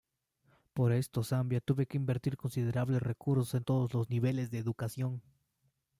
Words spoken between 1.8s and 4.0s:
que invertir considerables recursos en todos